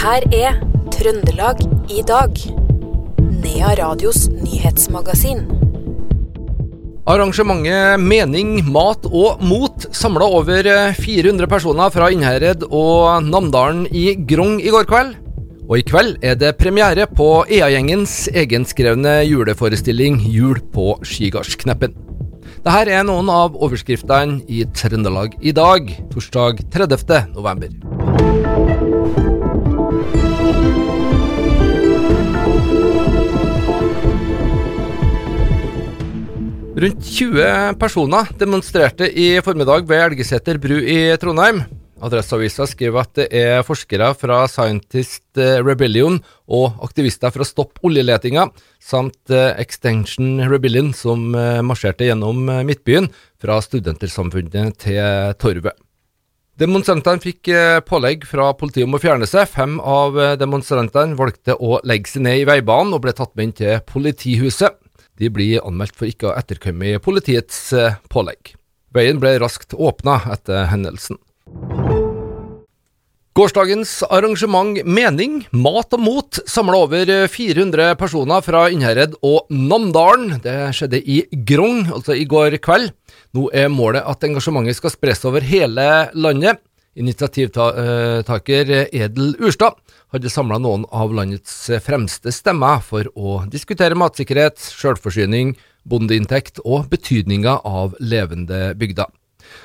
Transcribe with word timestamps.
her 0.00 0.24
er 0.32 0.54
Trøndelag 0.94 1.58
i 1.92 2.00
dag. 2.08 2.38
Nea 3.20 3.72
Radios 3.76 4.30
nyhetsmagasin. 4.32 5.42
Arrangementet 7.10 8.00
Mening, 8.00 8.62
mat 8.72 9.04
og 9.10 9.42
mot 9.44 9.84
samla 9.92 10.24
over 10.38 10.70
400 10.96 11.50
personer 11.50 11.92
fra 11.92 12.08
Innherred 12.14 12.64
og 12.70 13.26
Namdalen 13.28 13.84
i 13.92 14.14
Grong 14.16 14.56
i 14.62 14.72
går 14.72 14.88
kveld. 14.88 15.12
Og 15.68 15.76
i 15.82 15.84
kveld 15.86 16.16
er 16.24 16.38
det 16.38 16.56
premiere 16.56 17.04
på 17.04 17.44
EA-gjengens 17.44 18.30
egenskrevne 18.32 19.20
juleforestilling 19.28 20.22
Jul 20.32 20.64
på 20.72 20.94
Skigardskneppen. 21.04 21.92
Dette 22.64 22.88
er 22.88 23.04
noen 23.04 23.28
av 23.32 23.52
overskriftene 23.52 24.40
i 24.48 24.64
Trøndelag 24.64 25.36
i 25.44 25.52
dag, 25.56 25.92
torsdag 26.12 26.64
30. 26.72 27.34
november. 27.36 27.89
Rundt 36.80 37.04
20 37.04 37.74
personer 37.76 38.28
demonstrerte 38.40 39.04
i 39.04 39.34
formiddag 39.44 39.84
ved 39.84 40.00
Elgeseter 40.00 40.56
bru 40.56 40.78
i 40.80 41.10
Trondheim. 41.20 41.58
Adresseavisa 42.00 42.64
skriver 42.64 43.02
at 43.02 43.12
det 43.18 43.26
er 43.36 43.66
forskere 43.68 44.08
fra 44.16 44.38
Scientist 44.48 45.36
Rebellion 45.36 46.16
og 46.48 46.80
aktivister 46.86 47.34
fra 47.34 47.44
Stopp 47.44 47.84
oljeletinga, 47.84 48.46
samt 48.80 49.28
Extension 49.60 50.40
Rebellion 50.48 50.94
som 50.96 51.28
marsjerte 51.68 52.08
gjennom 52.08 52.48
Midtbyen 52.48 53.12
fra 53.36 53.60
Studentersamfunnet 53.60 54.80
til 54.80 55.36
Torvet. 55.36 55.76
Demonstrantene 56.56 57.20
fikk 57.20 57.52
pålegg 57.92 58.24
fra 58.24 58.54
politiet 58.56 58.88
om 58.88 58.96
å 58.96 59.04
fjerne 59.04 59.28
seg. 59.28 59.52
Fem 59.52 59.76
av 59.84 60.16
demonstrantene 60.40 61.12
valgte 61.20 61.60
å 61.60 61.76
legge 61.84 62.16
seg 62.16 62.24
ned 62.24 62.40
i 62.40 62.48
veibanen 62.48 62.96
og 62.96 63.04
ble 63.04 63.12
tatt 63.12 63.36
med 63.36 63.50
inn 63.50 63.58
til 63.66 63.82
politihuset. 63.84 64.79
De 65.20 65.28
blir 65.32 65.60
anmeldt 65.60 65.98
for 65.98 66.08
ikke 66.08 66.30
å 66.30 66.36
etterkomme 66.38 66.96
politiets 67.04 67.68
pålegg. 68.12 68.54
Veien 68.96 69.20
ble 69.22 69.36
raskt 69.38 69.76
åpna 69.76 70.18
etter 70.32 70.66
hendelsen. 70.72 71.20
Gårsdagens 73.38 73.92
arrangement 74.10 74.80
Mening, 74.82 75.44
mat 75.54 75.94
og 75.94 76.02
mot 76.02 76.38
samla 76.50 76.80
over 76.82 77.12
400 77.30 77.94
personer 78.00 78.42
fra 78.42 78.64
Innherred 78.74 79.14
og 79.22 79.46
Namdalen. 79.54 80.40
Det 80.42 80.56
skjedde 80.74 80.98
i 80.98 81.20
Grong, 81.46 81.84
altså 81.94 82.16
i 82.18 82.26
går 82.28 82.58
kveld. 82.58 82.90
Nå 83.38 83.46
er 83.54 83.70
målet 83.70 84.02
at 84.02 84.26
engasjementet 84.26 84.80
skal 84.80 84.92
spres 84.96 85.22
over 85.30 85.46
hele 85.46 85.86
landet. 86.18 86.58
Initiativtaker 86.98 88.70
Edel 88.90 89.36
Urstad 89.38 89.76
hadde 90.10 90.30
samla 90.32 90.58
noen 90.58 90.86
av 90.90 91.12
landets 91.14 91.54
fremste 91.84 92.32
stemmer 92.34 92.80
for 92.82 93.06
å 93.14 93.44
diskutere 93.50 93.94
matsikkerhet, 93.98 94.58
sjølforsyning, 94.58 95.54
bondeinntekt 95.86 96.58
og 96.64 96.88
betydninga 96.90 97.60
av 97.64 97.94
levende 98.02 98.72
bygder. 98.78 99.06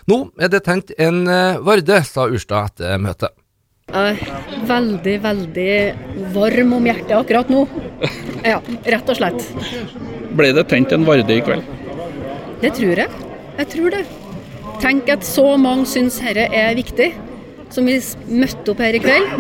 Nå 0.10 0.20
er 0.38 0.54
det 0.54 0.62
tenkt 0.68 0.94
en 1.02 1.26
Varde, 1.66 1.98
sa 2.06 2.28
Urstad 2.30 2.70
etter 2.70 3.02
møtet. 3.02 3.34
Jeg 3.86 4.16
er 4.18 4.68
veldig, 4.70 5.16
veldig 5.22 5.74
varm 6.34 6.72
om 6.78 6.88
hjertet 6.90 7.14
akkurat 7.18 7.52
nå. 7.54 7.66
Ja, 8.46 8.62
rett 8.86 9.10
og 9.10 9.18
slett. 9.18 9.46
Ble 10.38 10.54
det 10.58 10.66
tent 10.72 10.94
en 10.94 11.06
Varde 11.06 11.34
i 11.34 11.42
kveld? 11.46 11.66
Det 12.62 12.72
tror 12.78 13.02
jeg. 13.04 13.26
Jeg 13.60 13.70
tror 13.74 13.94
det. 13.98 14.06
Tenk 14.82 15.10
at 15.10 15.24
så 15.26 15.56
mange 15.62 15.88
syns 15.90 16.18
dette 16.22 16.46
er 16.54 16.76
viktig, 16.78 17.12
som 17.74 17.88
vi 17.88 17.96
møtte 18.28 18.74
opp 18.74 18.82
her 18.84 18.98
i 18.98 19.02
kveld. 19.04 19.32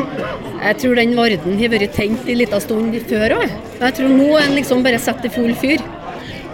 Jeg 0.61 0.79
tror 0.81 0.97
den 0.97 1.13
Varden 1.17 1.59
har 1.59 1.73
vært 1.73 1.93
tent 1.97 2.25
en 2.25 2.39
liten 2.39 2.63
stund 2.63 2.95
før 3.09 3.37
òg. 3.41 3.59
Jeg 3.81 3.97
tror 3.99 4.15
nå 4.15 4.31
er 4.39 4.47
den 4.47 4.57
liksom 4.59 4.85
bare 4.85 5.01
satt 5.01 5.27
i 5.27 5.33
full 5.33 5.53
fyr. 5.59 5.83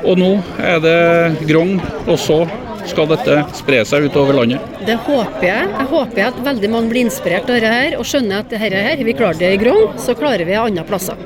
Og 0.01 0.17
nå 0.17 0.33
er 0.57 0.81
det 0.81 1.47
Grong, 1.47 1.78
og 2.07 2.17
så 2.19 2.41
skal 2.89 3.09
dette 3.11 3.38
spre 3.55 3.83
seg 3.85 4.07
utover 4.09 4.39
landet? 4.39 4.63
Det 4.88 4.97
håper 5.05 5.45
jeg. 5.45 5.67
Jeg 5.69 5.89
håper 5.94 6.28
at 6.31 6.39
veldig 6.47 6.72
mange 6.73 6.91
blir 6.91 7.05
inspirert 7.05 7.50
av 7.50 7.59
dette 7.59 7.73
her, 7.75 7.97
og 8.00 8.07
skjønner 8.09 8.41
at 8.41 8.50
dette 8.50 8.61
her, 8.63 8.78
har 8.89 9.03
vi 9.05 9.17
klart 9.17 9.41
det 9.41 9.53
i 9.55 9.59
Grong, 9.61 9.91
så 10.01 10.17
klarer 10.17 10.47
vi 10.50 10.57
andre 10.57 10.85
plasser. 10.88 11.19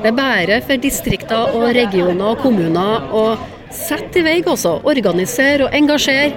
Det 0.00 0.12
er 0.12 0.16
bare 0.16 0.60
for 0.64 0.80
distrikter 0.80 1.56
og 1.58 1.66
regioner 1.76 2.30
og 2.30 2.44
kommuner 2.44 3.10
å 3.12 3.24
sette 3.74 4.20
i 4.20 4.24
vei 4.26 4.36
også. 4.42 4.80
Organisere 4.88 5.66
og 5.66 5.74
engasjere. 5.76 6.32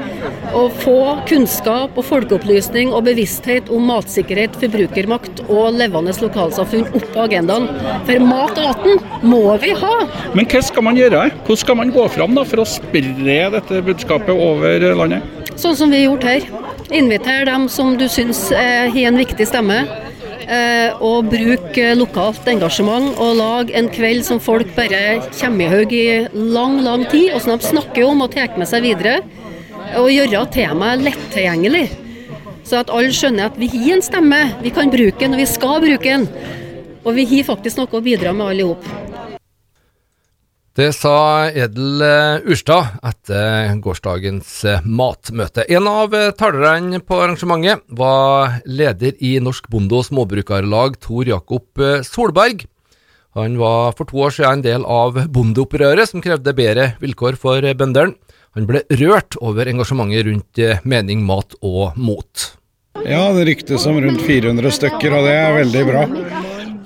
Og 0.54 0.74
få 0.84 0.98
kunnskap 1.30 1.98
og 1.98 2.06
folkeopplysning 2.06 2.94
og 2.94 3.08
bevissthet 3.08 3.72
om 3.74 3.88
matsikkerhet, 3.90 4.58
forbrukermakt 4.62 5.44
og 5.48 5.78
levende 5.80 6.14
lokalsamfunn 6.22 6.90
opp 6.94 7.08
på 7.16 7.24
agendaen. 7.26 7.70
For 8.08 8.26
mat 8.28 8.60
og 8.62 8.84
vann 8.84 9.02
må 9.26 9.44
vi 9.64 9.74
ha. 9.80 9.94
Men 10.38 10.50
hva 10.50 10.62
skal 10.66 10.86
man 10.86 11.00
gjøre? 11.00 11.28
Hvordan 11.44 11.64
skal 11.64 11.80
man 11.82 11.94
gå 11.96 12.08
fram 12.14 12.38
da, 12.38 12.46
for 12.48 12.64
å 12.64 12.70
spre 12.70 13.40
dette 13.58 13.82
budskapet 13.86 14.34
over 14.34 14.90
landet? 15.02 15.42
Sånn 15.54 15.78
som 15.78 15.92
vi 15.94 16.02
har 16.02 16.12
gjort 16.12 16.26
her. 16.30 16.48
Inviter 16.94 17.46
dem 17.50 17.68
som 17.72 17.94
du 17.98 18.08
syns 18.12 18.48
har 18.54 18.94
en 18.94 19.20
viktig 19.22 19.48
stemme. 19.50 19.84
Eh, 20.44 20.92
og 21.00 21.30
bruke 21.32 21.94
lokalt 21.96 22.48
engasjement 22.52 23.14
og 23.22 23.38
lage 23.40 23.76
en 23.80 23.88
kveld 23.94 24.26
som 24.28 24.42
folk 24.44 24.74
bare 24.76 25.22
kommer 25.38 25.66
i 25.66 25.72
haug 25.72 25.96
i 25.96 26.08
lang, 26.34 26.82
lang 26.84 27.06
tid, 27.12 27.32
og 27.32 27.44
som 27.44 27.56
de 27.56 27.70
snakker 27.70 28.04
om 28.08 28.26
og 28.26 28.34
tar 28.34 28.58
med 28.60 28.68
seg 28.68 28.84
videre. 28.84 29.22
Og 30.00 30.12
gjøre 30.12 30.44
temaet 30.52 31.06
lettilgjengelig. 31.06 31.86
Så 32.68 32.82
at 32.82 32.92
alle 32.92 33.16
skjønner 33.16 33.52
at 33.52 33.58
vi 33.60 33.70
har 33.72 33.98
en 33.98 34.04
stemme, 34.04 34.42
vi 34.64 34.72
kan 34.74 34.92
bruke 34.92 35.20
den, 35.20 35.36
og 35.36 35.44
vi 35.44 35.48
skal 35.50 35.82
bruke 35.84 36.04
den. 36.12 36.28
Og 37.04 37.18
vi 37.18 37.28
har 37.28 37.48
faktisk 37.48 37.80
noe 37.80 38.00
å 38.00 38.04
bidra 38.04 38.36
med 38.36 38.54
alle 38.54 38.72
sammen. 38.76 39.13
Det 40.74 40.88
sa 40.98 41.52
Edel 41.54 42.02
Urstad 42.50 42.96
etter 43.06 43.76
gårsdagens 43.78 44.48
matmøte. 44.90 45.68
En 45.70 45.86
av 45.86 46.16
talerne 46.40 46.98
på 46.98 47.20
arrangementet 47.22 47.84
var 47.94 48.56
leder 48.66 49.14
i 49.22 49.36
Norsk 49.38 49.68
Bonde- 49.70 50.00
og 50.00 50.08
Småbrukarlag, 50.08 50.98
Tor 50.98 51.30
Jakob 51.30 51.84
Solberg. 52.08 52.66
Han 53.38 53.60
var 53.62 53.94
for 53.94 54.10
to 54.10 54.18
år 54.26 54.34
siden 54.34 54.58
en 54.58 54.66
del 54.66 54.88
av 54.90 55.20
bondeopprøret 55.36 56.10
som 56.10 56.26
krevde 56.26 56.56
bedre 56.58 56.88
vilkår 57.04 57.38
for 57.38 57.62
bøndene. 57.62 58.18
Han 58.58 58.66
ble 58.70 58.82
rørt 58.98 59.38
over 59.46 59.70
engasjementet 59.70 60.26
rundt 60.26 60.64
mening, 60.90 61.22
mat 61.22 61.54
og 61.62 61.94
mot. 61.98 62.50
Ja, 63.06 63.30
det 63.34 63.46
ryktes 63.46 63.86
om 63.90 64.02
rundt 64.02 64.26
400 64.26 64.74
stykker, 64.74 65.20
og 65.20 65.30
det 65.30 65.38
er 65.38 65.56
veldig 65.62 65.86
bra. 65.90 66.04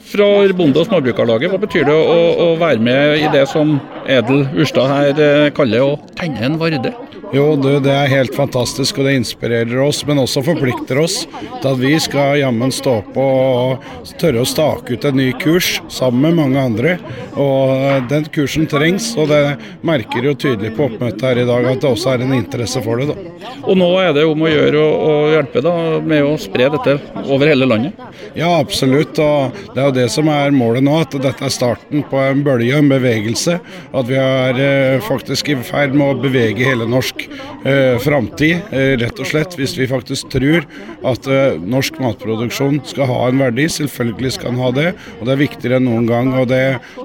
Fra 0.07 0.28
Bonde- 0.56 0.79
og 0.79 0.88
småbrukarlaget, 0.88 1.51
hva 1.51 1.59
betyr 1.59 1.84
det 1.88 1.94
å, 1.94 2.19
å, 2.45 2.47
være 2.62 2.79
med 2.79 3.18
i 3.19 3.28
det 3.34 3.44
som 3.51 3.75
Edel 4.07 4.45
Urstad 4.56 4.88
her 4.88 5.50
kaller 5.57 5.84
å 5.84 5.97
tenne 6.16 6.45
en 6.47 6.56
Varde? 6.62 6.94
Jo, 7.35 7.57
du, 7.59 7.79
det 7.83 7.91
er 7.91 8.07
helt 8.11 8.35
fantastisk, 8.35 9.01
og 9.01 9.07
det 9.07 9.17
inspirerer 9.19 9.81
oss, 9.83 9.99
men 10.07 10.21
også 10.21 10.43
forplikter 10.45 10.99
oss 11.01 11.17
til 11.27 11.67
at 11.69 11.79
vi 11.81 11.91
skal 11.99 12.38
jammen 12.39 12.71
stå 12.71 13.01
på 13.15 13.25
og 13.27 14.13
tørre 14.21 14.43
å 14.43 14.47
stake 14.47 14.95
ut 14.95 15.07
en 15.07 15.19
ny 15.19 15.27
kurs 15.41 15.77
sammen 15.91 16.23
med 16.23 16.37
mange 16.39 16.63
andre. 16.69 16.93
Og 17.35 18.07
den 18.11 18.29
kursen 18.33 18.67
trengs, 18.71 19.09
og 19.19 19.27
det 19.33 19.41
merker 19.85 20.29
jo 20.29 20.37
tydelig 20.39 20.71
på 20.77 20.87
oppmøtet 20.87 21.25
her 21.27 21.41
i 21.43 21.47
dag 21.49 21.67
at 21.73 21.83
det 21.83 21.91
også 21.91 22.13
er 22.13 22.23
en 22.23 22.35
interesse 22.37 22.81
for 22.85 23.01
det. 23.01 23.09
da. 23.11 23.35
Og 23.67 23.75
nå 23.79 23.89
er 23.99 24.13
det 24.16 24.23
om 24.27 24.45
å 24.45 24.51
gjøre 24.51 24.79
å, 24.79 24.87
å 24.87 25.13
hjelpe 25.33 25.63
da, 25.66 25.75
med 25.99 26.23
å 26.23 26.37
spre 26.39 26.69
dette 26.77 26.97
over 27.25 27.51
hele 27.51 27.67
landet? 27.67 27.99
Ja, 28.37 28.53
absolutt. 28.55 29.19
Og 29.19 29.59
det 29.73 29.81
er 29.81 29.89
jo 29.89 29.95
det 29.99 30.07
som 30.13 30.31
er 30.31 30.55
målet 30.55 30.85
nå, 30.87 30.95
at 31.03 31.19
dette 31.19 31.43
er 31.43 31.53
starten 31.53 32.05
på 32.07 32.21
en 32.23 32.43
bølge, 32.45 32.79
en 32.79 32.91
bevegelse. 32.91 33.59
At 33.91 34.07
vi 34.09 34.19
er 34.21 34.63
eh, 34.63 35.03
faktisk 35.03 35.51
i 35.51 35.59
ferd 35.67 35.97
med 35.97 36.07
å 36.07 36.19
bevege 36.23 36.67
hele 36.67 36.87
norsk 36.87 37.16
eh, 37.28 37.97
framtid, 38.03 38.67
eh, 38.72 38.95
rett 39.01 39.19
og 39.19 39.29
slett. 39.29 39.57
Hvis 39.57 39.75
vi 39.79 39.89
faktisk 39.89 40.29
tror 40.34 40.66
at 41.08 41.28
eh, 41.31 41.58
norsk 41.61 41.99
matproduksjon 42.03 42.81
skal 42.87 43.09
ha 43.09 43.19
en 43.28 43.41
verdi. 43.41 43.67
Selvfølgelig 43.72 44.34
skal 44.37 44.53
den 44.53 44.64
ha 44.64 44.72
det, 44.75 44.87
og 45.19 45.28
det 45.28 45.35
er 45.35 45.41
viktigere 45.43 45.81
enn 45.81 45.87
noen 45.90 46.08
gang. 46.09 46.31
og 46.37 46.49
Det, 46.52 46.61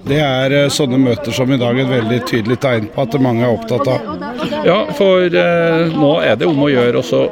det 0.09 0.21
er 0.23 0.57
eh, 0.63 0.71
sånne 0.73 1.01
møter 1.03 1.35
som 1.37 1.53
i 1.53 1.61
dag 1.61 1.79
et 1.79 1.93
veldig 1.93 2.23
tydelig 2.31 2.59
tegn 2.63 2.89
på 2.93 3.07
at 3.07 3.19
mange 3.23 3.47
er 3.47 3.55
opptatt 3.55 3.89
av. 3.93 4.27
Ja, 4.67 4.81
for 4.99 5.27
eh, 5.27 5.93
nå 5.93 6.15
er 6.25 6.39
det 6.39 6.49
om 6.49 6.65
å 6.65 6.73
gjøre 6.73 7.03
å 7.03 7.23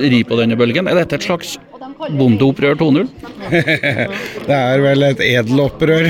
ri 0.00 0.22
på 0.26 0.38
denne 0.40 0.58
bølgen. 0.60 0.90
Er 0.90 1.02
dette 1.02 1.18
et 1.18 1.26
slags 1.26 1.56
bondeopprør 2.08 2.78
2.0? 2.80 3.08
det 4.48 4.56
er 4.56 4.82
vel 4.84 5.06
et 5.06 5.22
edelopprør. 5.24 6.08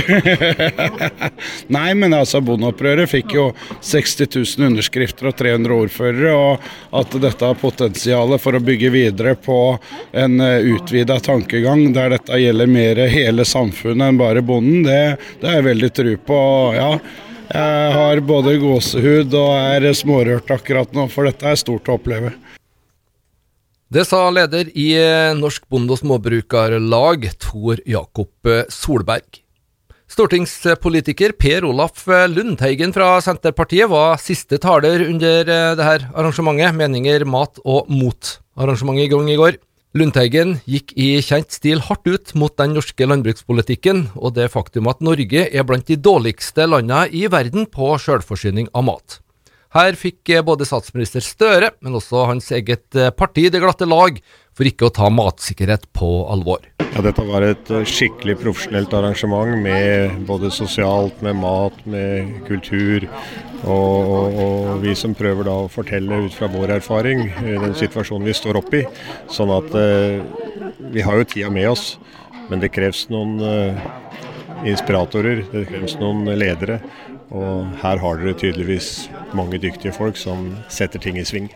Nei, 1.76 1.88
men 1.98 2.14
altså 2.16 2.42
bondeopprøret 2.44 3.10
fikk 3.10 3.34
jo 3.36 3.46
60 3.78 4.14
000 4.26 4.68
underskrifter 4.70 5.30
og 5.30 5.38
300 5.40 5.76
ordførere. 5.76 6.34
Og 6.36 7.00
at 7.00 7.16
dette 7.22 7.50
har 7.50 7.58
potensial 7.60 8.36
for 8.42 8.58
å 8.58 8.62
bygge 8.64 8.92
videre 8.94 9.34
på 9.38 9.58
en 10.12 10.38
utvida 10.40 11.18
tankegang 11.24 11.88
der 11.96 12.16
dette 12.16 12.38
gjelder 12.40 12.70
mer 12.70 13.02
hele 13.10 13.46
samfunnet 13.48 14.10
enn 14.10 14.20
bare 14.20 14.44
bonden, 14.44 14.84
det, 14.86 15.18
det 15.40 15.50
er 15.50 15.60
jeg 15.60 15.68
veldig 15.72 15.92
tru 15.96 16.14
på. 16.30 16.38
ja. 16.76 16.94
Jeg 17.50 17.94
har 17.96 18.20
både 18.22 18.52
gåsehud 18.62 19.32
og 19.34 19.48
er 19.58 19.88
smårørt 19.98 20.52
akkurat 20.54 20.92
nå, 20.94 21.08
for 21.10 21.26
dette 21.26 21.48
er 21.50 21.58
stort 21.58 21.90
å 21.90 21.96
oppleve. 21.98 22.30
Det 23.90 24.04
sa 24.06 24.28
leder 24.30 24.68
i 24.78 24.92
Norsk 25.34 25.64
Bonde- 25.66 25.90
og 25.90 25.98
Småbrukarlag, 25.98 27.24
Tor 27.42 27.80
Jakob 27.82 28.46
Solberg. 28.70 29.40
Stortingspolitiker 30.06 31.32
Per 31.34 31.64
Olaf 31.66 32.04
Lundteigen 32.06 32.94
fra 32.94 33.16
Senterpartiet 33.18 33.90
var 33.90 34.20
siste 34.22 34.60
taler 34.62 35.02
under 35.08 35.42
dette 35.42 36.06
arrangementet, 36.14 36.76
Meninger, 36.78 37.24
mat 37.26 37.58
og 37.64 37.90
mot-arrangementet 37.90 39.08
i 39.08 39.10
gang 39.10 39.30
i 39.34 39.38
går. 39.40 39.58
Lundteigen 39.98 40.60
gikk 40.70 40.94
i 40.94 41.08
kjent 41.18 41.50
stil 41.50 41.82
hardt 41.82 42.06
ut 42.06 42.30
mot 42.38 42.54
den 42.62 42.76
norske 42.78 43.08
landbrukspolitikken, 43.10 44.04
og 44.14 44.36
det 44.38 44.52
faktum 44.54 44.86
at 44.86 45.02
Norge 45.02 45.48
er 45.50 45.66
blant 45.66 45.90
de 45.90 45.98
dårligste 45.98 46.68
landene 46.70 47.08
i 47.10 47.26
verden 47.26 47.66
på 47.66 47.90
selvforsyning 47.98 48.70
av 48.70 48.86
mat. 48.86 49.18
Her 49.70 49.94
fikk 49.94 50.32
eh, 50.34 50.42
både 50.42 50.66
statsminister 50.66 51.22
Støre, 51.22 51.70
men 51.78 51.94
også 51.94 52.24
hans 52.26 52.50
eget 52.56 52.96
eh, 52.98 53.12
parti 53.14 53.44
det 53.54 53.60
glatte 53.62 53.86
lag 53.86 54.16
for 54.56 54.66
ikke 54.66 54.88
å 54.88 54.94
ta 54.94 55.06
matsikkerhet 55.14 55.86
på 55.94 56.08
alvor. 56.32 56.64
Ja, 56.82 57.04
dette 57.06 57.22
var 57.28 57.46
et 57.46 57.70
eh, 57.70 57.86
skikkelig 57.86 58.34
profesjonelt 58.40 58.96
arrangement 58.98 59.54
med 59.62 60.24
både 60.26 60.50
sosialt, 60.50 61.22
med 61.22 61.38
mat, 61.38 61.76
med 61.86 62.32
kultur. 62.48 63.06
Og, 63.60 64.34
og, 64.40 64.68
vi 64.82 64.96
som 64.96 65.14
prøver 65.14 65.46
da 65.46 65.54
å 65.62 65.70
fortelle 65.70 66.18
ut 66.24 66.34
fra 66.34 66.48
vår 66.50 66.74
erfaring 66.80 67.26
den 67.44 67.74
situasjonen 67.76 68.26
vi 68.26 68.34
står 68.34 68.58
oppe 68.58 68.80
i. 68.80 68.84
Sånn 69.30 69.52
at 69.54 69.70
eh, 69.78 70.18
vi 70.90 71.06
har 71.06 71.20
jo 71.20 71.28
tida 71.30 71.52
med 71.54 71.70
oss, 71.70 71.92
men 72.50 72.58
det 72.58 72.72
kreves 72.74 73.04
noen 73.12 73.38
eh, 73.38 73.86
inspiratorer, 74.66 75.44
det 75.52 75.68
kreves 75.70 75.94
noen 76.02 76.26
ledere. 76.34 76.80
Og 77.30 77.66
her 77.82 78.00
har 78.02 78.20
dere 78.20 78.34
tydeligvis 78.38 79.08
mange 79.38 79.60
dyktige 79.62 79.94
folk 79.94 80.18
som 80.18 80.50
setter 80.72 81.02
ting 81.02 81.18
i 81.20 81.26
sving. 81.26 81.50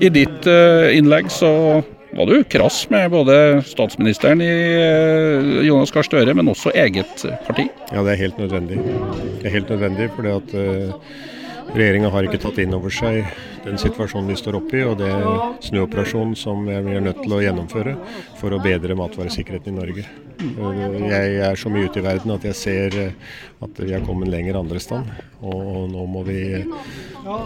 I 0.00 0.08
ditt 0.12 0.46
uh, 0.48 0.88
innlegg 0.96 1.28
så 1.32 1.50
var 2.16 2.26
du 2.26 2.40
krass 2.50 2.82
med 2.90 3.12
både 3.12 3.34
statsministeren 3.68 4.40
i 4.42 4.52
uh, 4.80 5.60
Jonas 5.66 5.92
Gahr 5.94 6.08
Støre, 6.08 6.34
men 6.34 6.48
også 6.50 6.72
eget 6.72 7.26
parti. 7.46 7.68
Ja, 7.92 8.00
det 8.06 8.14
er 8.14 8.22
helt 8.24 8.40
nødvendig. 8.40 8.80
Det 8.80 9.50
er 9.50 9.58
helt 9.58 9.70
nødvendig 9.74 10.08
fordi 10.16 10.32
at 10.38 10.56
uh, 10.56 11.12
Regjeringa 11.70 12.08
har 12.10 12.26
ikke 12.26 12.40
tatt 12.42 12.58
inn 12.62 12.74
over 12.74 12.90
seg 12.90 13.20
den 13.62 13.78
situasjonen 13.78 14.32
vi 14.32 14.38
står 14.38 14.56
oppe 14.58 14.80
i, 14.80 14.82
og 14.88 14.96
det 14.98 15.10
snuoperasjonen 15.68 16.34
som 16.38 16.64
vi 16.66 16.74
er 16.74 17.04
nødt 17.04 17.20
til 17.22 17.36
å 17.36 17.40
gjennomføre 17.44 17.94
for 18.40 18.56
å 18.56 18.60
bedre 18.64 18.96
matvaresikkerheten 18.98 19.74
i 19.74 19.78
Norge. 19.78 20.04
Jeg 20.40 21.38
er 21.46 21.60
så 21.60 21.70
mye 21.72 21.86
ute 21.86 22.00
i 22.00 22.04
verden 22.06 22.34
at 22.34 22.46
jeg 22.48 22.58
ser 22.58 22.98
at 23.62 23.80
vi 23.82 23.92
har 23.92 24.04
kommet 24.06 24.32
lenger 24.32 24.58
andre 24.58 24.80
stand. 24.82 25.10
Og 25.44 25.86
nå 25.92 26.06
må 26.10 26.24
vi 26.26 26.40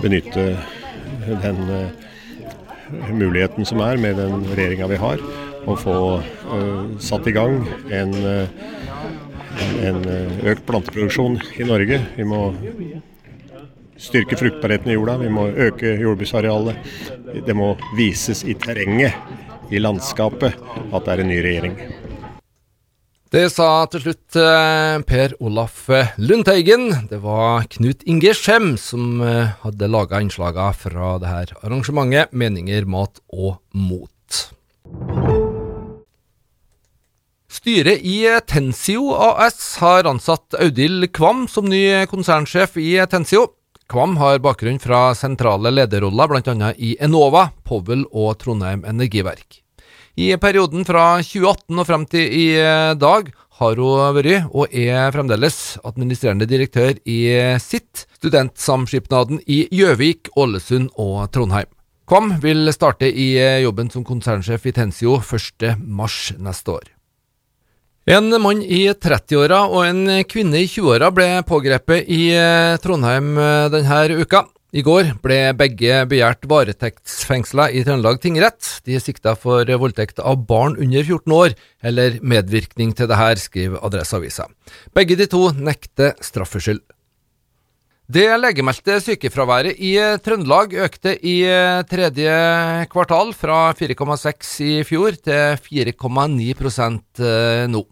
benytte 0.02 0.46
den 1.42 1.62
eh, 1.74 2.04
muligheten 3.10 3.66
som 3.68 3.82
er 3.84 4.00
med 4.00 4.16
den 4.20 4.44
regjeringa 4.54 4.88
vi 4.92 5.00
har, 5.02 5.24
og 5.64 5.80
få 5.80 5.96
uh, 6.20 6.82
satt 7.00 7.24
i 7.30 7.32
gang 7.32 7.62
en, 7.96 8.12
uh, 8.20 8.44
en 9.88 10.04
økt 10.52 10.66
planteproduksjon 10.68 11.38
i 11.56 11.68
Norge. 11.68 12.02
Vi 12.18 12.26
må 12.28 12.42
styrke 14.04 14.38
fruktbarheten 14.38 14.92
i 14.92 14.96
jorda, 14.98 15.16
vi 15.22 15.32
må 15.32 15.48
øke 15.48 15.96
jordbruksarealet. 16.00 16.94
Det 17.46 17.56
må 17.56 17.74
vises 17.98 18.44
i 18.44 18.56
terrenget, 18.58 19.16
i 19.72 19.80
landskapet, 19.80 20.58
at 20.92 21.06
det 21.06 21.14
er 21.14 21.22
en 21.22 21.32
ny 21.32 21.38
regjering. 21.44 21.78
Det 23.34 23.48
sa 23.50 23.66
til 23.90 24.04
slutt 24.04 24.36
eh, 24.38 25.00
Per 25.08 25.32
Olaf 25.42 25.88
Lundteigen. 26.22 27.08
Det 27.10 27.18
var 27.24 27.64
Knut 27.72 28.04
Inge 28.06 28.30
Skjem 28.38 28.76
som 28.78 29.18
eh, 29.26 29.56
hadde 29.64 29.88
laga 29.90 30.20
innslagene 30.22 30.76
fra 30.78 31.16
det 31.18 31.32
her 31.32 31.54
arrangementet 31.64 32.30
Meninger, 32.30 32.86
mat 32.86 33.18
og 33.34 33.56
mot. 33.74 34.44
Styret 37.50 38.06
i 38.06 38.20
Tensio 38.46 39.10
AS 39.18 39.80
har 39.82 40.06
ansatt 40.10 40.54
Audhild 40.60 41.08
Kvam 41.16 41.48
som 41.50 41.66
ny 41.66 42.04
konsernsjef 42.10 42.78
i 42.78 42.92
Tensio. 43.10 43.48
Kvam 43.90 44.16
har 44.16 44.38
bakgrunn 44.40 44.78
fra 44.80 45.10
sentrale 45.14 45.68
lederroller 45.70 46.30
bl.a. 46.30 46.70
i 46.76 46.94
Enova, 47.04 47.50
Powel 47.68 48.06
og 48.12 48.38
Trondheim 48.40 48.84
Energiverk. 48.88 49.60
I 50.16 50.30
perioden 50.40 50.86
fra 50.88 51.18
2018 51.20 51.82
og 51.82 51.88
frem 51.88 52.06
til 52.08 52.32
i 52.32 52.46
dag 52.96 53.28
har 53.58 53.82
hun 53.82 54.16
vært, 54.16 54.48
og 54.54 54.72
er 54.72 55.12
fremdeles, 55.12 55.58
administrerende 55.84 56.48
direktør 56.48 56.96
i 57.04 57.18
sitt, 57.60 58.06
studentsamskipnaden 58.16 59.42
i 59.44 59.64
Gjøvik, 59.74 60.32
Ålesund 60.32 60.88
og 60.96 61.28
Trondheim. 61.34 61.68
Kvam 62.08 62.34
vil 62.40 62.72
starte 62.72 63.08
i 63.08 63.34
jobben 63.64 63.92
som 63.92 64.04
konsernsjef 64.04 64.66
i 64.68 64.76
Tensio 64.76 65.18
1.3 65.20 65.76
neste 66.40 66.78
år. 66.78 66.93
En 68.04 68.26
mann 68.36 68.58
i 68.60 68.82
30-åra 68.92 69.62
og 69.64 69.86
en 69.86 70.02
kvinne 70.28 70.58
i 70.60 70.66
20-åra 70.68 71.08
ble 71.16 71.28
pågrepet 71.48 72.04
i 72.12 72.26
eh, 72.36 72.74
Trondheim 72.84 73.30
eh, 73.40 73.68
denne 73.72 74.18
uka. 74.20 74.42
I 74.76 74.82
går 74.84 75.14
ble 75.24 75.38
begge 75.56 76.02
begjært 76.10 76.44
varetektsfengsla 76.50 77.70
i 77.72 77.80
Trøndelag 77.86 78.18
tingrett. 78.20 78.60
De 78.84 78.98
er 78.98 79.00
sikta 79.00 79.32
for 79.40 79.64
voldtekt 79.64 80.20
av 80.20 80.42
barn 80.44 80.76
under 80.76 81.00
14 81.00 81.32
år, 81.32 81.54
eller 81.80 82.18
medvirkning 82.20 82.92
til 82.92 83.08
det 83.08 83.16
her, 83.16 83.40
skriver 83.40 83.80
Adresseavisa. 83.86 84.50
Begge 84.92 85.16
de 85.16 85.30
to 85.30 85.46
nekter 85.56 86.12
straffskyld. 86.20 86.82
Det 88.04 88.26
legemeldte 88.36 88.98
sykefraværet 89.00 89.80
i 89.80 89.94
Trøndelag 90.20 90.74
økte 90.90 91.14
i 91.24 91.38
tredje 91.88 92.36
kvartal 92.92 93.32
fra 93.32 93.70
4,6 93.78 94.52
i 94.60 94.74
fjor 94.84 95.16
til 95.24 95.56
4,9 95.70 96.52
eh, 96.52 97.64
nå. 97.72 97.86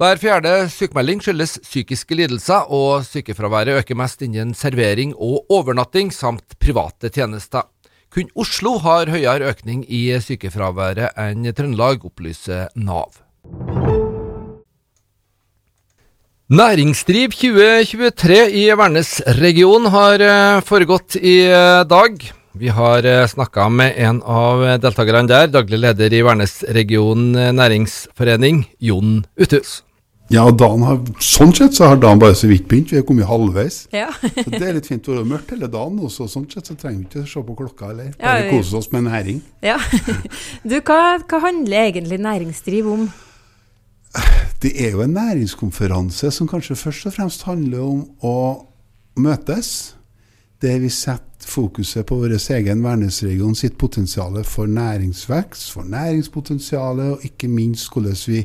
Hver 0.00 0.16
fjerde 0.16 0.50
sykemelding 0.72 1.18
skyldes 1.20 1.58
psykiske 1.60 2.16
lidelser, 2.16 2.70
og 2.72 3.02
sykefraværet 3.04 3.82
øker 3.82 3.98
mest 4.00 4.22
innen 4.24 4.54
servering 4.56 5.10
og 5.12 5.50
overnatting 5.52 6.08
samt 6.08 6.54
private 6.56 7.10
tjenester. 7.12 7.66
Kun 8.08 8.30
Oslo 8.32 8.78
har 8.80 9.10
høyere 9.12 9.50
økning 9.50 9.82
i 9.84 10.06
sykefraværet 10.24 11.12
enn 11.20 11.44
Trøndelag, 11.52 12.06
opplyser 12.08 12.70
Nav. 12.80 13.18
Næringsdriv 16.48 17.36
2023 17.36 18.40
i 18.56 18.64
Værnes-regionen 18.72 19.92
har 19.92 20.24
eh, 20.30 20.62
foregått 20.64 21.18
i 21.20 21.42
eh, 21.44 21.82
dag. 21.84 22.16
Vi 22.56 22.72
har 22.72 23.04
eh, 23.04 23.28
snakka 23.28 23.68
med 23.68 24.00
en 24.00 24.24
av 24.24 24.64
deltakerne 24.80 25.28
der, 25.28 25.52
daglig 25.52 25.84
leder 25.84 26.08
i 26.16 26.24
Værnes-regionen 26.24 27.36
næringsforening, 27.60 28.64
Jon 28.80 29.20
Uthus. 29.36 29.82
Ja, 30.30 30.44
dagen 30.54 30.84
har, 30.86 31.00
sånn 31.18 31.50
sett 31.58 31.74
så 31.74 31.88
har 31.90 31.96
dagen 31.98 32.20
bare 32.22 32.36
så 32.38 32.46
vidt 32.46 32.68
begynt. 32.70 32.92
Vi 32.92 33.00
er 33.00 33.06
kommet 33.06 33.26
halvveis. 33.26 33.80
Ja. 33.90 34.12
så 34.14 34.46
Det 34.46 34.60
er 34.62 34.76
litt 34.76 34.86
fint 34.86 35.08
å 35.10 35.16
være 35.16 35.26
mørkt 35.26 35.50
hele 35.50 35.66
dagen 35.70 35.98
også. 36.06 36.28
Sånn 36.30 36.46
sett 36.52 36.70
så 36.70 36.76
trenger 36.78 37.00
vi 37.00 37.08
ikke 37.08 37.24
se 37.32 37.42
på 37.48 37.56
klokka 37.58 37.88
eller 37.90 38.12
bare 38.14 38.44
Ja, 38.44 38.52
kose 38.52 38.78
oss 38.78 38.92
med 38.94 39.08
næring. 39.08 39.42
Ja. 39.66 39.80
Du, 40.70 40.76
hva, 40.86 41.18
hva 41.26 41.40
handler 41.42 41.88
egentlig 41.88 42.20
næringsdriv 42.22 42.86
om? 42.92 43.08
Det 44.62 44.70
er 44.84 44.94
jo 44.94 45.02
en 45.02 45.14
næringskonferanse 45.16 46.30
som 46.34 46.48
kanskje 46.50 46.76
først 46.78 47.10
og 47.10 47.14
fremst 47.16 47.46
handler 47.48 47.82
om 47.86 48.04
å 48.22 48.36
møtes. 49.18 49.96
Der 50.60 50.76
vi 50.82 50.90
setter 50.92 51.26
fokuset 51.48 52.04
på 52.04 52.18
vår 52.20 52.34
egen 52.52 52.82
Værnesregion 52.84 53.54
sitt 53.56 53.78
potensial 53.80 54.34
for 54.44 54.68
næringsvekst, 54.68 55.70
for 55.72 55.88
næringspotensialet, 55.88 57.14
og 57.14 57.24
ikke 57.24 57.48
minst 57.48 57.88
hvordan 57.92 58.18
vi 58.28 58.42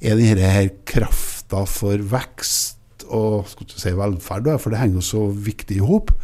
er 0.00 0.16
denne 0.16 0.48
her 0.54 0.70
krafta 0.88 1.66
for 1.68 2.00
vekst 2.14 3.04
og 3.12 3.50
si 3.68 3.92
velferd, 3.92 4.48
for 4.62 4.72
det 4.72 4.80
henger 4.80 5.02
jo 5.02 5.04
så 5.04 5.26
viktig 5.28 5.76
i 5.76 5.84
hop. 5.84 6.14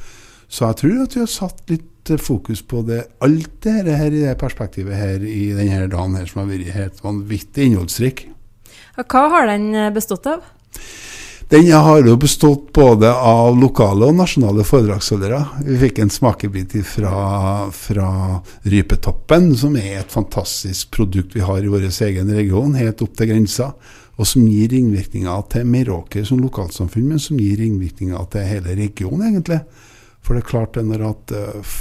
Så 0.48 0.70
jeg 0.70 0.80
tror 0.80 1.02
at 1.04 1.16
vi 1.16 1.20
har 1.20 1.28
satt 1.28 1.60
litt 1.68 2.14
fokus 2.24 2.62
på 2.64 2.80
det, 2.88 3.02
alt 3.20 3.58
det 3.66 3.84
her 3.84 4.08
i 4.08 4.22
det 4.22 4.38
perspektivet 4.40 4.96
her 4.96 5.20
i 5.20 5.50
denne 5.52 5.90
dagen 5.92 6.16
her, 6.16 6.24
som 6.24 6.40
har 6.40 6.48
vært 6.54 6.72
helt 6.72 7.04
vanvittig 7.04 7.68
innholdsrik. 7.68 8.24
Hva 8.96 9.26
har 9.34 9.52
den 9.52 9.92
bestått 9.92 10.24
av? 10.32 10.40
Den 11.48 11.72
har 11.72 12.04
jo 12.04 12.16
bestått 12.16 12.72
både 12.76 13.08
av 13.08 13.54
lokale 13.56 14.10
og 14.10 14.18
nasjonale 14.18 14.66
foredragsholdere. 14.68 15.38
Vi 15.64 15.78
fikk 15.80 16.02
en 16.02 16.12
smakebit 16.12 16.74
fra, 16.84 17.70
fra 17.72 18.10
Rypetoppen, 18.68 19.54
som 19.56 19.78
er 19.80 20.02
et 20.02 20.12
fantastisk 20.12 20.92
produkt 20.92 21.32
vi 21.32 21.46
har 21.48 21.64
i 21.64 21.72
vår 21.72 21.88
egen 21.88 22.34
region, 22.36 22.76
helt 22.76 23.00
opp 23.00 23.16
til 23.16 23.32
grensa. 23.32 23.70
Og 24.20 24.28
som 24.28 24.44
gir 24.44 24.68
ringvirkninger 24.74 25.48
til 25.48 25.66
Meråker 25.72 26.28
som 26.28 26.44
lokalsamfunn, 26.44 27.08
men 27.14 27.22
som 27.22 27.40
gir 27.40 27.56
ringvirkninger 27.64 28.28
til 28.34 28.48
hele 28.52 28.76
regionen, 28.84 29.30
egentlig. 29.32 29.62
For 30.20 30.36
det 30.36 30.44
er 30.44 30.52
klart 30.52 30.76
det 30.76 30.84
når 30.84 31.08
at 31.14 31.36
uh, 31.38 31.76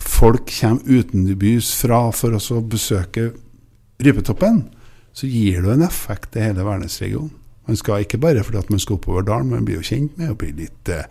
folk 0.00 0.48
kommer 0.48 1.02
utenbys 1.04 1.74
fra 1.76 2.06
for 2.08 2.32
å 2.32 2.62
besøke 2.64 3.34
Rypetoppen, 4.00 4.70
så 5.12 5.28
gir 5.28 5.60
det 5.60 5.76
en 5.76 5.90
effekt 5.92 6.32
til 6.32 6.48
hele 6.48 6.64
Værnesregionen. 6.64 7.42
Man 7.66 7.76
skal 7.78 8.04
ikke 8.04 8.20
bare 8.22 8.44
fordi 8.46 8.60
at 8.62 8.70
man 8.70 8.82
skal 8.82 8.98
oppover 9.00 9.26
dalen, 9.26 9.50
men 9.50 9.64
blir 9.66 9.80
jo 9.80 9.88
kjent 9.88 10.16
med 10.18 10.30
og 10.32 10.38
blir 10.42 10.54
litt 10.54 10.90
eh, 10.92 11.08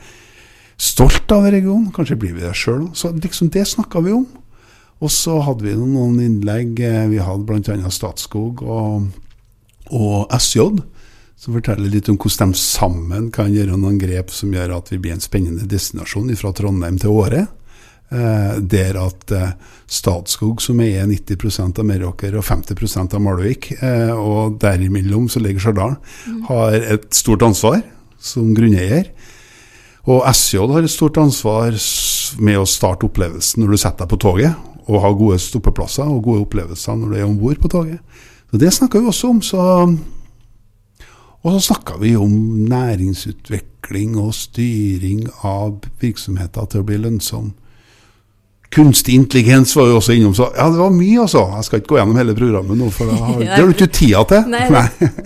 stolt 0.78 1.32
av 1.36 1.50
regionen. 1.52 1.92
Kanskje 1.96 2.18
blir 2.20 2.36
vi 2.38 2.46
det 2.46 2.54
sjøl. 2.56 2.90
Så 2.96 3.12
liksom 3.16 3.52
det 3.52 3.66
snakka 3.68 4.02
vi 4.06 4.14
om. 4.16 4.26
Og 5.04 5.12
så 5.12 5.42
hadde 5.44 5.66
vi 5.68 5.76
noen 5.76 6.20
innlegg. 6.24 6.80
eh, 6.80 7.08
Vi 7.12 7.20
hadde 7.20 7.44
bl.a. 7.50 7.92
Statskog 7.92 8.64
og, 8.64 9.10
og 9.92 10.32
SJ, 10.40 10.70
som 11.36 11.58
forteller 11.58 11.92
litt 11.92 12.08
om 12.10 12.16
hvordan 12.18 12.54
de 12.56 12.60
sammen 12.62 13.28
kan 13.36 13.52
gjøre 13.52 13.76
noen 13.78 14.00
grep 14.00 14.32
som 14.32 14.54
gjør 14.56 14.78
at 14.78 14.94
vi 14.94 15.02
blir 15.04 15.18
en 15.18 15.24
spennende 15.24 15.68
destinasjon 15.68 16.32
fra 16.40 16.54
Trondheim 16.56 16.98
til 17.02 17.12
Åre. 17.12 17.46
Eh, 18.16 18.60
der 18.62 18.96
at 19.02 19.32
eh, 19.36 19.50
Statskog, 19.92 20.62
som 20.64 20.80
eier 20.80 21.08
90% 21.10 21.82
av 21.82 21.88
Meråker 21.88 22.38
og 22.40 22.46
50 22.48 23.02
av 23.04 23.20
Malvik, 23.22 23.74
eh, 23.76 24.14
og 24.16 24.56
derimellom 24.62 25.28
så 25.30 25.42
ligger 25.44 25.66
Stjørdal, 25.66 25.98
har 26.48 26.78
et 26.96 27.10
stort 27.16 27.44
ansvar 27.44 27.82
som 28.22 28.54
grunneier. 28.56 29.10
Og 30.08 30.24
SJ 30.32 30.64
har 30.72 30.86
et 30.86 30.94
stort 30.94 31.20
ansvar 31.20 31.76
med 32.40 32.62
å 32.62 32.70
starte 32.70 33.10
opplevelsen 33.10 33.64
når 33.64 33.74
du 33.74 33.82
setter 33.82 34.06
deg 34.06 34.14
på 34.14 34.22
toget, 34.22 34.64
og 34.86 35.02
ha 35.02 35.12
gode 35.18 35.42
stoppeplasser 35.42 36.08
og 36.08 36.24
gode 36.30 36.46
opplevelser 36.46 36.96
når 36.96 37.12
du 37.12 37.20
er 37.20 37.28
om 37.28 37.36
bord 37.42 37.60
på 37.60 37.74
toget. 37.74 38.00
Så 38.52 38.62
Det 38.62 38.72
snakka 38.72 39.02
vi 39.02 39.12
også 39.12 39.34
om. 39.34 39.42
Så, 39.42 39.60
og 41.42 41.52
så 41.52 41.60
snakka 41.74 42.00
vi 42.00 42.16
om 42.16 42.32
næringsutvikling 42.70 44.16
og 44.22 44.34
styring 44.38 45.26
av 45.44 45.82
virksomheter 46.00 46.70
til 46.70 46.86
å 46.86 46.88
bli 46.88 47.02
lønnsom. 47.02 47.52
Kunstig 48.70 49.14
intelligens 49.16 49.76
var 49.76 49.88
jo 49.88 50.00
også 50.00 50.16
innom, 50.16 50.34
så 50.36 50.48
ja, 50.56 50.66
det 50.72 50.80
var 50.80 50.94
mye, 50.94 51.20
altså. 51.22 51.44
Jeg 51.56 51.68
skal 51.68 51.82
ikke 51.82 51.92
gå 51.94 52.00
gjennom 52.00 52.18
hele 52.20 52.36
programmet 52.36 52.80
nå, 52.80 52.90
for 52.94 53.12
det 53.12 53.18
har, 53.22 53.40
det 53.42 53.52
har 53.54 53.70
du 53.70 53.74
ikke 53.76 53.88
tida 53.94 54.24
til. 54.32 54.48
Nei, 54.52 54.64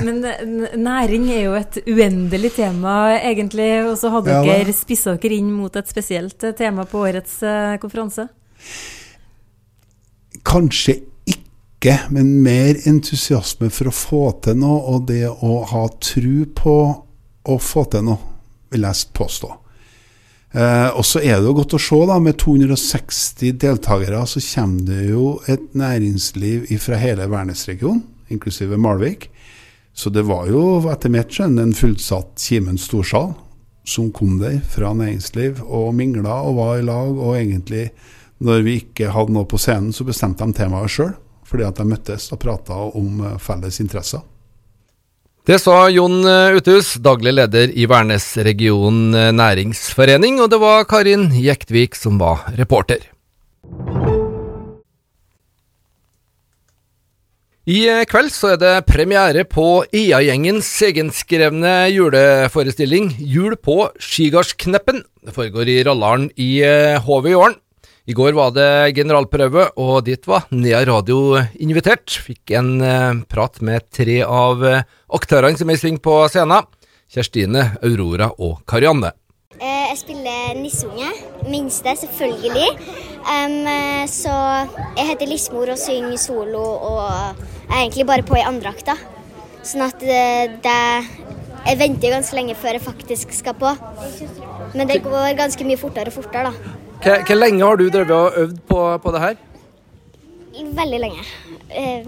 men 0.06 0.20
eh, 0.28 0.76
næring 0.78 1.28
er 1.34 1.44
jo 1.46 1.56
et 1.58 1.80
uendelig 1.88 2.52
tema, 2.60 2.96
egentlig. 3.18 3.70
Og 3.88 3.96
så 4.02 4.12
hadde 4.14 4.36
Ja, 4.36 4.42
dere 4.46 4.76
spissa 4.76 5.16
dere 5.16 5.40
inn 5.40 5.54
mot 5.56 5.76
et 5.80 5.92
spesielt 5.92 6.44
eh, 6.44 6.56
tema 6.58 6.86
på 6.90 7.06
årets 7.08 7.40
eh, 7.48 7.78
konferanse. 7.82 8.28
Kanskje 10.46 11.00
ikke, 11.32 11.96
men 12.14 12.36
mer 12.44 12.82
entusiasme 12.92 13.72
for 13.74 13.90
å 13.90 13.96
få 13.96 14.24
til 14.46 14.60
noe, 14.60 14.84
og 14.94 15.08
det 15.10 15.24
å 15.30 15.64
ha 15.72 15.88
tru 16.04 16.44
på 16.60 16.78
å 17.50 17.58
få 17.64 17.88
til 17.96 18.06
noe, 18.12 18.36
vil 18.70 18.86
jeg 18.86 19.10
påstå. 19.16 19.56
Eh, 20.52 20.90
og 20.98 21.06
så 21.06 21.22
er 21.22 21.38
det 21.38 21.46
jo 21.46 21.58
godt 21.60 21.76
å 21.78 21.82
se, 21.82 22.00
da, 22.10 22.18
med 22.24 22.40
260 22.42 23.58
deltakere, 23.62 24.24
så 24.26 24.42
kommer 24.42 24.88
det 24.88 25.04
jo 25.12 25.26
et 25.52 25.68
næringsliv 25.78 26.72
fra 26.82 26.98
hele 27.02 27.28
Værnesregionen, 27.30 28.02
inklusive 28.34 28.80
Malvik. 28.82 29.30
Så 29.94 30.10
det 30.14 30.24
var 30.26 30.48
jo 30.50 30.80
etter 30.90 31.12
mitt 31.12 31.34
skjønn 31.34 31.60
en 31.60 31.76
fullsatt 31.76 32.38
Kimen 32.40 32.80
storsal 32.80 33.34
som 33.90 34.12
kom 34.14 34.38
der 34.40 34.60
fra 34.70 34.94
næringsliv 34.94 35.64
og 35.66 35.94
mingla 35.98 36.42
og 36.46 36.60
var 36.60 36.78
i 36.78 36.86
lag. 36.86 37.18
Og 37.18 37.38
egentlig, 37.38 37.90
når 38.40 38.66
vi 38.66 38.76
ikke 38.84 39.12
hadde 39.14 39.36
noe 39.36 39.50
på 39.50 39.60
scenen, 39.62 39.94
så 39.94 40.06
bestemte 40.08 40.46
de 40.46 40.56
temaet 40.56 40.94
sjøl. 40.94 41.16
Fordi 41.50 41.66
at 41.66 41.80
de 41.82 41.88
møttes 41.90 42.30
og 42.34 42.42
prata 42.44 42.78
om 42.94 43.24
eh, 43.26 43.40
felles 43.42 43.82
interesser. 43.82 44.22
Det 45.50 45.56
sa 45.58 45.88
Jon 45.90 46.20
eh, 46.30 46.56
Uthus, 46.60 46.92
daglig 47.02 47.32
leder 47.34 47.72
i 47.74 47.88
Værnes 47.90 48.26
region 48.46 49.16
eh, 49.18 49.32
næringsforening, 49.34 50.36
og 50.44 50.52
det 50.54 50.60
var 50.62 50.84
Karin 50.86 51.24
Jektvik 51.34 51.98
som 51.98 52.20
var 52.22 52.44
reporter. 52.54 53.02
I 57.66 57.80
eh, 57.90 58.04
kveld 58.06 58.30
så 58.36 58.52
er 58.54 58.62
det 58.62 58.76
premiere 58.92 59.42
på 59.50 59.88
IA-gjengens 59.90 60.70
egenskrevne 60.86 61.74
juleforestilling 61.96 63.16
Jul 63.18 63.58
på 63.58 63.88
Skigardskneppen. 63.98 65.02
Det 65.26 65.34
foregår 65.34 65.74
i 65.74 65.80
Rallar'n 65.90 66.30
i 66.38 66.52
eh, 66.62 67.02
HV 67.02 67.34
i 67.34 67.38
Åren. 67.42 67.58
I 68.10 68.14
går 68.18 68.34
var 68.34 68.50
det 68.56 68.96
generalprøve, 68.98 69.68
og 69.78 70.00
dit 70.08 70.24
var 70.26 70.48
Nea 70.50 70.80
Radio 70.90 71.38
invitert. 71.62 72.10
Fikk 72.26 72.56
en 72.58 72.80
eh, 72.82 73.20
prat 73.30 73.60
med 73.62 73.86
tre 73.94 74.16
av 74.26 74.64
eh, 74.66 74.82
aktørene 75.14 75.60
som 75.60 75.70
er 75.70 75.78
i 75.78 75.82
sving 75.84 76.00
på 76.02 76.16
scenen. 76.34 76.66
Kjerstine, 77.14 77.68
Aurora 77.86 78.32
og 78.42 78.64
Karianne. 78.70 79.12
Eh, 79.60 79.86
Jeg 79.92 80.00
spiller 80.02 80.58
nisseunge. 80.58 81.12
Minste, 81.54 81.94
selvfølgelig. 82.02 82.72
Eh, 83.30 84.02
så 84.10 84.34
jeg 84.98 85.06
heter 85.12 85.30
Lismor 85.30 85.76
og 85.76 85.78
synger 85.78 86.18
solo 86.18 86.66
og 86.66 87.06
er 87.06 87.78
egentlig 87.84 88.10
bare 88.10 88.26
på 88.26 88.42
i 88.42 88.46
andreakt. 88.50 88.90
da. 88.90 88.98
Sånn 89.62 89.86
at 89.86 90.02
det, 90.02 90.58
det 90.66 90.82
Jeg 91.68 91.78
venter 91.78 92.16
ganske 92.18 92.34
lenge 92.34 92.58
før 92.58 92.80
jeg 92.80 92.88
faktisk 92.90 93.38
skal 93.38 93.54
på. 93.54 93.78
Men 94.74 94.90
det 94.90 95.04
går 95.06 95.36
ganske 95.38 95.62
mye 95.68 95.78
fortere 95.78 96.10
og 96.10 96.24
fortere, 96.24 96.50
da. 96.50 96.79
Hvor 97.00 97.36
lenge 97.38 97.64
har 97.64 97.78
du 97.80 97.86
drevet 97.90 98.12
og 98.16 98.38
øvd 98.44 98.58
på, 98.68 98.80
på 99.04 99.12
det 99.16 99.22
her? 99.24 99.38
Veldig 100.80 101.00
lenge. 101.00 101.24
Eh, 101.72 102.04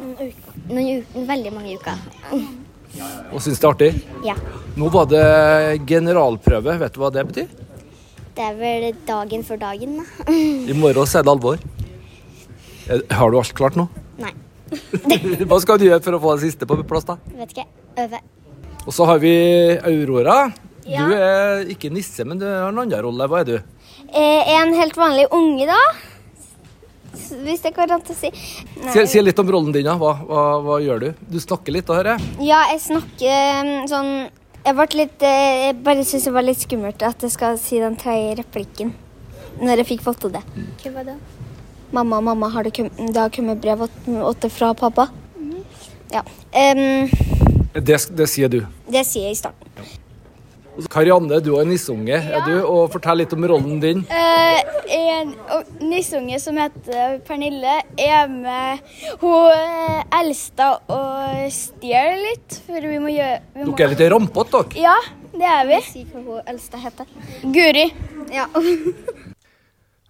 Noen 0.67 0.99
uker. 0.99 1.25
veldig 1.29 1.51
mange 1.55 1.75
uker. 1.79 2.01
Og 3.31 3.39
syns 3.39 3.61
det 3.61 3.67
er 3.67 3.71
artig? 3.71 3.91
Ja. 4.27 4.35
Nå 4.75 4.89
var 4.91 5.07
det 5.11 5.21
generalprøve, 5.87 6.75
vet 6.81 6.95
du 6.95 6.99
hva 6.99 7.11
det 7.15 7.23
betyr? 7.29 7.47
Det 8.35 8.43
er 8.47 8.57
vel 8.59 8.89
dagen 9.07 9.43
for 9.47 9.59
dagen, 9.59 10.01
da. 10.01 10.33
I 10.71 10.75
morgen 10.75 11.07
er 11.07 11.23
det 11.23 11.31
alvor. 11.31 11.63
Eh, 12.91 13.01
Har 13.15 13.31
du 13.31 13.39
alt 13.39 13.53
klart 13.55 13.79
nå? 13.79 13.87
Nei, 14.19 14.33
Hva 15.47 15.59
skal 15.63 15.79
du 15.79 15.87
gjøre 15.87 16.03
for 16.03 16.15
å 16.17 16.21
få 16.23 16.35
det 16.35 16.49
siste 16.49 16.67
på 16.67 16.77
plass, 16.87 17.07
da? 17.07 17.15
vet 17.39 17.55
ikke. 17.55 17.67
Øve. 18.03 18.19
Og 18.87 18.93
så 18.95 19.07
har 19.07 19.19
vi 19.23 19.31
Aurora. 19.79 20.37
Ja. 20.89 21.05
Du 21.07 21.13
er 21.15 21.65
ikke 21.73 21.91
nisse, 21.93 22.25
men 22.25 22.39
du 22.41 22.45
har 22.47 22.69
en 22.71 22.79
annen 22.81 23.03
rolle. 23.05 23.27
Hva 23.29 23.41
er 23.43 23.49
du? 23.51 23.57
Er 24.11 24.49
en 24.61 24.73
helt 24.75 24.97
vanlig 24.97 25.27
unge, 25.31 25.67
da. 25.69 25.77
Hvis 27.43 27.61
det 27.63 27.73
går 27.75 27.91
an 27.91 28.01
å 28.03 28.15
si. 28.15 28.29
Si, 28.93 29.03
si 29.07 29.21
litt 29.23 29.39
om 29.39 29.49
rollen 29.51 29.71
din, 29.75 29.85
da. 29.87 29.95
Hva, 29.99 30.13
hva, 30.27 30.43
hva 30.63 30.77
gjør 30.83 31.03
du? 31.03 31.09
Du 31.31 31.39
snakker 31.43 31.75
litt, 31.75 31.87
da, 31.87 31.97
hører 31.99 32.15
jeg. 32.17 32.47
Ja, 32.47 32.61
jeg 32.71 32.81
snakker 32.85 33.61
um, 33.61 33.71
sånn 33.91 34.11
Jeg 34.65 34.75
ble 34.77 34.85
litt 34.99 35.23
eh, 35.25 35.67
Jeg 35.67 35.77
bare 35.85 36.03
syns 36.07 36.27
det 36.27 36.33
var 36.35 36.45
litt 36.45 36.61
skummelt 36.63 37.01
at 37.07 37.23
jeg 37.25 37.33
skal 37.33 37.57
si 37.61 37.79
den 37.81 37.95
tredje 37.99 38.35
replikken. 38.41 38.93
Når 39.61 39.81
jeg 39.83 39.89
fikk 39.93 40.03
fått 40.05 40.21
til 40.23 40.33
det. 40.35 40.43
Hva 40.83 40.93
var 40.99 41.09
det? 41.11 41.17
Mamma, 41.91 42.21
mamma, 42.23 42.47
har 42.53 42.63
det, 42.63 42.75
det 42.87 43.17
har 43.19 43.31
kommet 43.35 43.59
brev 43.61 43.81
åt- 43.87 44.05
åtte 44.31 44.47
fra 44.53 44.71
pappa? 44.79 45.09
Ja. 46.13 46.23
Um, 46.55 47.09
Det, 47.73 47.97
det 48.15 48.27
sier 48.27 48.49
du. 48.51 48.61
det 48.91 49.05
sier 49.07 49.29
jeg 49.29 49.35
i 49.35 49.39
starten. 49.39 49.91
Karianne, 50.91 51.41
du 51.43 51.55
er 51.59 51.67
nisseunge, 51.67 52.15
er 52.15 52.45
du? 52.47 52.53
Og 52.63 52.91
fortell 52.93 53.21
litt 53.21 53.33
om 53.35 53.45
rollen 53.51 53.81
din. 53.83 54.05
en 54.07 55.33
nisseunge 55.83 56.39
som 56.39 56.57
heter 56.59 57.19
Pernille, 57.27 57.81
er 57.99 58.27
med 58.31 58.79
hun 59.21 60.05
eldste 60.21 60.69
og 60.91 61.51
stjeler 61.55 62.23
litt. 62.23 62.61
For 62.67 62.87
vi 62.93 63.01
må 63.03 63.11
gjøre 63.11 63.41
Dere 63.55 63.89
er 63.89 63.95
litt 63.95 64.07
rampete, 64.15 64.63
dere. 64.71 64.85
Ja, 64.87 64.95
det 65.35 65.51
er 65.57 65.67
vi. 65.69 65.81
Si 65.89 66.07
hva 66.07 66.23
hun 66.23 66.47
eldste 66.55 66.81
heter. 66.81 67.11
Guri. 67.43 67.91
Ja. 68.31 68.47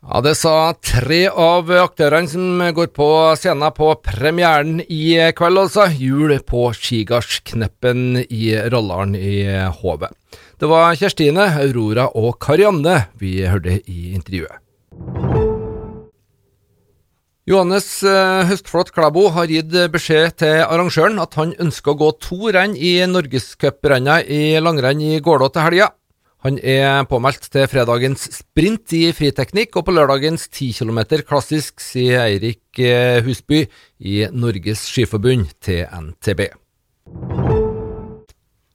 Ja, 0.02 0.18
Det 0.22 0.34
sa 0.34 0.74
tre 0.82 1.28
av 1.30 1.70
aktørene 1.70 2.30
som 2.30 2.62
går 2.74 2.88
på 2.90 3.08
scenen 3.38 3.70
på 3.78 3.92
premieren 4.02 4.80
i 4.82 5.14
kveld, 5.38 5.60
altså. 5.62 5.86
Jul 5.94 6.34
på 6.42 6.72
Skigardskneppen 6.74 8.24
i 8.26 8.50
Rallar'n 8.74 9.14
i 9.14 9.46
HV. 9.78 10.08
Det 10.58 10.72
var 10.72 10.98
Kjerstine, 10.98 11.46
Aurora 11.62 12.08
og 12.18 12.40
Karianne 12.42 13.12
vi 13.22 13.44
hørte 13.46 13.78
i 13.86 14.16
intervjuet. 14.16 14.58
Johannes 17.46 17.88
eh, 18.02 18.42
Høstflot 18.50 18.92
Klæbo 18.94 19.28
har 19.34 19.50
gitt 19.54 19.74
beskjed 19.94 20.38
til 20.42 20.62
arrangøren 20.66 21.22
at 21.22 21.38
han 21.38 21.54
ønsker 21.62 21.94
å 21.94 22.00
gå 22.02 22.12
to 22.22 22.52
renn 22.54 22.74
i 22.74 23.00
norgescuprennet 23.10 24.30
i 24.30 24.58
langrenn 24.62 25.02
i 25.02 25.20
Gålå 25.22 25.50
til 25.54 25.66
helga. 25.70 25.94
Han 26.42 26.56
er 26.66 27.04
påmeldt 27.06 27.44
til 27.54 27.68
fredagens 27.70 28.24
sprint 28.34 28.96
i 28.98 29.12
friteknikk 29.14 29.76
og 29.78 29.86
på 29.86 29.94
lørdagens 29.94 30.48
10 30.48 30.72
km 30.80 31.00
klassisk, 31.30 31.78
sier 31.86 32.24
Eirik 32.24 32.82
eh, 32.82 33.22
Husby 33.22 33.68
i 34.02 34.24
Norges 34.34 34.88
Skiforbund 34.90 35.52
til 35.62 35.86
NTB. 35.86 36.48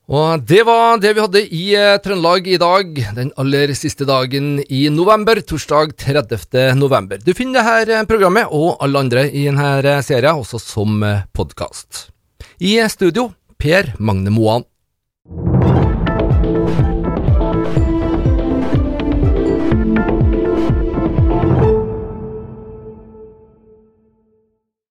Og 0.06 0.44
det 0.46 0.60
var 0.68 1.00
det 1.02 1.16
vi 1.16 1.24
hadde 1.24 1.42
i 1.42 1.64
eh, 1.74 1.96
Trøndelag 2.04 2.46
i 2.46 2.60
dag, 2.62 3.02
den 3.18 3.34
aller 3.34 3.74
siste 3.74 4.06
dagen 4.06 4.60
i 4.70 4.84
november, 4.94 5.42
torsdag 5.42 5.96
30. 5.98 6.78
november. 6.78 7.18
Du 7.18 7.34
finner 7.34 7.82
dette 7.82 8.06
programmet 8.06 8.46
og 8.46 8.76
alle 8.78 9.02
andre 9.02 9.26
i 9.26 9.48
denne 9.48 9.98
serien 10.06 10.38
også 10.38 10.62
som 10.62 11.02
podkast. 11.34 12.12
I 12.62 12.78
studio, 12.94 13.32
Per 13.58 13.96
Magne 13.98 14.30
Moan. 14.30 14.70